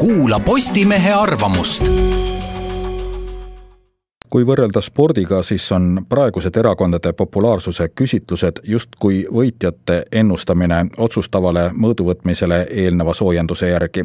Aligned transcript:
kuula 0.00 0.38
Postimehe 0.38 1.12
arvamust 1.12 1.84
kui 4.30 4.44
võrrelda 4.46 4.78
spordiga, 4.82 5.42
siis 5.42 5.64
on 5.74 6.04
praegused 6.08 6.54
erakondade 6.56 7.12
populaarsuse 7.18 7.88
küsitlused 7.98 8.60
justkui 8.62 9.24
võitjate 9.32 10.02
ennustamine 10.12 10.84
otsustavale 11.02 11.70
mõõduvõtmisele 11.74 12.60
eelneva 12.70 13.14
soojenduse 13.14 13.68
järgi. 13.68 14.04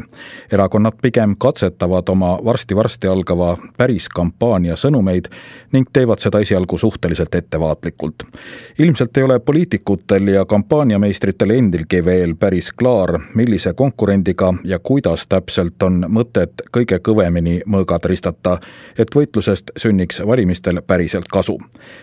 erakonnad 0.52 0.94
pigem 1.02 1.36
katsetavad 1.38 2.10
oma 2.10 2.40
varsti-varsti 2.46 3.08
algava 3.08 3.58
päris 3.78 4.10
kampaania 4.10 4.76
sõnumeid 4.76 5.30
ning 5.72 5.90
teevad 5.94 6.20
seda 6.20 6.40
esialgu 6.40 6.78
suhteliselt 6.78 7.36
ettevaatlikult. 7.36 8.24
ilmselt 8.80 9.18
ei 9.18 9.24
ole 9.24 9.40
poliitikutel 9.40 10.28
ja 10.28 10.46
kampaaniameistritel 10.46 11.50
endilgi 11.50 12.06
veel 12.06 12.36
päris 12.36 12.72
klaar, 12.72 13.20
millise 13.36 13.74
konkurendiga 13.74 14.54
ja 14.64 14.80
kuidas 14.80 15.28
täpselt 15.28 15.84
on 15.84 16.06
mõtet 16.10 16.66
kõige 16.72 17.00
kõvemini 17.00 17.62
mõõgad 17.66 18.06
ristata, 18.06 18.58
et 18.98 19.16
võitlusest 19.16 19.72
sünniks 19.78 20.15
sünniks 20.16 20.28
valimistel 20.28 20.82
päriselt 20.88 21.26
kasu. 21.32 21.60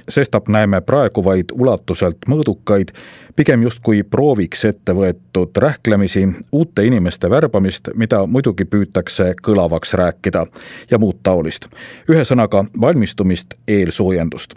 sestap 0.08 0.48
näeme 0.48 0.80
praegu 0.80 1.24
vaid 1.24 1.52
ulatuselt 1.52 2.18
mõõdukaid, 2.28 2.92
pigem 3.36 3.62
justkui 3.62 4.02
prooviks 4.02 4.64
ette 4.64 4.92
võetud 4.92 5.56
rähklemisi, 5.56 6.28
uute 6.52 6.84
inimeste 6.84 7.30
värbamist, 7.30 7.88
mida 7.94 8.26
muidugi 8.26 8.64
püütakse 8.64 9.34
kõlavaks 9.42 9.94
rääkida 9.94 10.46
ja 10.90 10.98
muud 10.98 11.16
taolist. 11.22 11.68
ühesõnaga 12.08 12.64
valmistumist 12.80 13.54
eelsoojendust 13.68 14.54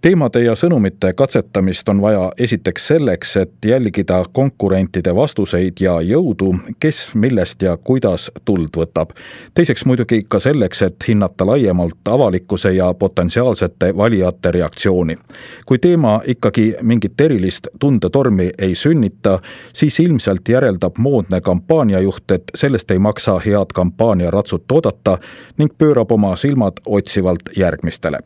teemade 0.00 0.40
ja 0.44 0.54
sõnumite 0.56 1.12
katsetamist 1.12 1.88
on 1.88 2.00
vaja 2.00 2.30
esiteks 2.38 2.86
selleks, 2.88 3.36
et 3.36 3.52
jälgida 3.64 4.22
konkurentide 4.32 5.14
vastuseid 5.14 5.80
ja 5.80 5.98
jõudu, 6.00 6.54
kes 6.80 7.10
millest 7.14 7.62
ja 7.62 7.76
kuidas 7.76 8.30
tuld 8.44 8.76
võtab. 8.76 9.12
teiseks 9.54 9.84
muidugi 9.84 10.22
ka 10.28 10.40
selleks, 10.40 10.82
et 10.82 11.08
hinnata 11.08 11.46
laiemalt 11.46 12.08
avalikkuse 12.08 12.72
ja 12.72 12.94
potentsiaalsete 12.94 13.96
valijate 13.96 14.50
reaktsiooni. 14.50 15.18
kui 15.66 15.78
teema 15.78 16.20
ikkagi 16.26 16.74
mingit 16.82 17.20
erilist 17.20 17.68
tundetormi 17.78 18.50
ei 18.58 18.74
sünnita, 18.74 19.38
siis 19.72 20.00
ilmselt 20.00 20.48
järeldab 20.48 20.98
moodne 20.98 21.40
kampaaniajuht, 21.40 22.30
et 22.30 22.42
sellest 22.54 22.90
ei 22.90 22.98
maksa 22.98 23.38
head 23.38 23.72
kampaaniaratsut 23.74 24.72
oodata 24.72 25.18
ning 25.58 25.72
pöörab 25.78 26.12
oma 26.12 26.36
silmad 26.36 26.72
otsivalt 26.86 27.56
järgmistele 27.56 28.18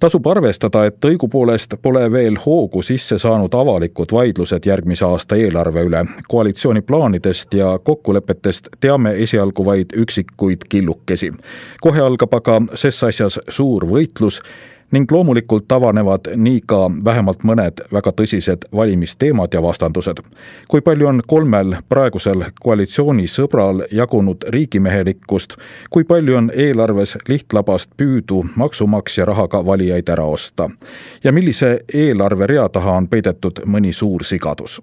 tasub 0.00 0.26
arvestada, 0.26 0.84
et 0.86 1.04
õigupoolest 1.04 1.76
pole 1.82 2.04
veel 2.12 2.36
hoogu 2.46 2.82
sisse 2.82 3.18
saanud 3.18 3.54
avalikud 3.54 4.12
vaidlused 4.12 4.66
järgmise 4.66 5.04
aasta 5.04 5.36
eelarve 5.36 5.84
üle. 5.88 6.04
koalitsiooni 6.28 6.82
plaanidest 6.82 7.54
ja 7.54 7.78
kokkulepetest 7.78 8.68
teame 8.80 9.14
esialgu 9.22 9.64
vaid 9.64 9.96
üksikuid 9.96 10.68
killukesi. 10.68 11.32
kohe 11.80 12.00
algab 12.00 12.34
aga 12.34 12.60
ses 12.74 13.04
asjas 13.04 13.40
suur 13.48 13.86
võitlus 13.86 14.40
ning 14.94 15.12
loomulikult 15.12 15.72
avanevad 15.72 16.28
nii 16.36 16.60
ka 16.66 16.76
vähemalt 17.04 17.42
mõned 17.42 17.82
väga 17.92 18.12
tõsised 18.20 18.68
valimisteemad 18.74 19.54
ja 19.54 19.62
vastandused. 19.62 20.22
kui 20.68 20.80
palju 20.80 21.06
on 21.06 21.22
kolmel 21.26 21.76
praegusel 21.88 22.44
koalitsioonisõbral 22.60 23.82
jagunud 23.90 24.46
riigimehelikkust, 24.48 25.56
kui 25.90 26.04
palju 26.04 26.36
on 26.36 26.50
eelarves 26.54 27.18
lihtlabast 27.28 27.90
püüdu 27.96 28.44
maksumaksja 28.56 29.24
rahaga 29.24 29.66
valijaid 29.66 30.08
ära 30.08 30.24
osta 30.24 30.70
ja 31.24 31.32
millise 31.32 31.78
eelarverea 31.94 32.68
taha 32.68 32.98
on 33.02 33.08
peidetud 33.08 33.64
mõni 33.66 33.92
suur 33.92 34.24
sigadus 34.24 34.80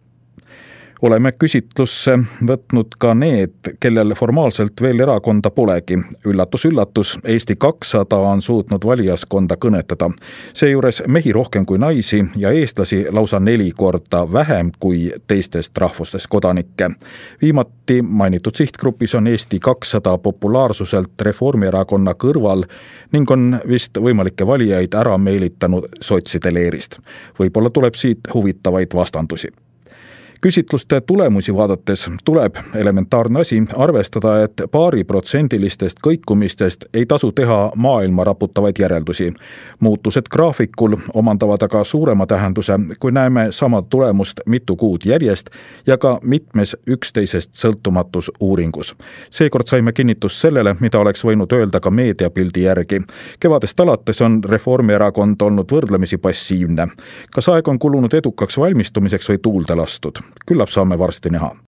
oleme 1.02 1.32
küsitlusse 1.32 2.18
võtnud 2.48 2.96
ka 3.02 3.14
need, 3.18 3.74
kellel 3.82 4.14
formaalselt 4.18 4.82
veel 4.82 5.00
erakonda 5.02 5.52
polegi. 5.52 5.98
üllatus-üllatus, 6.26 7.18
Eesti 7.26 7.56
kakssada 7.56 8.18
on 8.18 8.42
suutnud 8.42 8.86
valijaskonda 8.86 9.56
kõnetada. 9.66 10.12
seejuures 10.54 11.04
mehi 11.08 11.32
rohkem 11.32 11.66
kui 11.66 11.78
naisi 11.78 12.26
ja 12.38 12.52
eestlasi 12.52 13.06
lausa 13.10 13.40
neli 13.40 13.72
korda 13.72 14.34
vähem 14.34 14.72
kui 14.80 15.12
teistest 15.28 15.78
rahvustest 15.78 16.28
kodanikke. 16.28 16.90
viimati 17.42 18.02
mainitud 18.02 18.56
sihtgrupis 18.56 19.16
on 19.16 19.28
Eesti 19.28 19.60
kakssada 19.60 20.18
populaarsuselt 20.18 21.22
Reformierakonna 21.22 22.14
kõrval 22.14 22.64
ning 23.12 23.32
on 23.32 23.60
vist 23.68 23.98
võimalikke 23.98 24.48
valijaid 24.48 24.94
ära 24.94 25.18
meelitanud 25.18 25.86
sotside 26.02 26.54
leerist. 26.54 27.00
võib-olla 27.40 27.70
tuleb 27.70 27.94
siit 27.96 28.20
huvitavaid 28.34 28.94
vastandusi 28.94 29.48
küsitluste 30.42 31.02
tulemusi 31.02 31.56
vaadates 31.56 32.10
tuleb 32.26 32.56
elementaarne 32.76 33.40
asi 33.40 33.64
arvestada, 33.76 34.44
et 34.44 34.62
paariprotsendilistest 34.72 35.98
kõikumistest 36.08 36.86
ei 36.94 37.06
tasu 37.06 37.32
teha 37.32 37.72
maailma 37.76 38.24
raputavaid 38.24 38.76
järeldusi. 38.80 39.34
muutused 39.80 40.24
graafikul 40.32 40.98
omandavad 41.14 41.62
aga 41.62 41.84
suurema 41.84 42.26
tähenduse, 42.26 42.74
kui 43.00 43.12
näeme 43.12 43.48
sama 43.52 43.82
tulemust 43.82 44.40
mitu 44.46 44.76
kuud 44.76 45.02
järjest 45.06 45.50
ja 45.88 45.98
ka 45.98 46.20
mitmes 46.24 46.78
üksteisest 46.88 47.54
sõltumatus 47.54 48.32
uuringus. 48.40 48.96
seekord 49.30 49.68
saime 49.68 49.94
kinnitust 49.94 50.42
sellele, 50.42 50.76
mida 50.80 51.00
oleks 51.00 51.26
võinud 51.26 51.54
öelda 51.54 51.80
ka 51.80 51.92
meediapildi 51.92 52.62
järgi. 52.64 53.02
kevadest 53.40 53.80
alates 53.80 54.22
on 54.22 54.44
Reformierakond 54.44 55.42
olnud 55.42 55.72
võrdlemisi 55.72 56.18
passiivne. 56.18 56.88
kas 57.32 57.50
aeg 57.50 57.68
on 57.68 57.80
kulunud 57.80 58.14
edukaks 58.14 58.58
valmistumiseks 58.58 59.30
või 59.30 59.38
tuulde 59.38 59.76
lastud? 59.76 60.31
Küllap 60.46 60.70
saame 60.70 61.00
varsti 61.00 61.30
näha 61.30 61.56